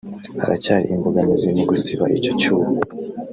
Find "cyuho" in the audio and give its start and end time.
2.39-2.69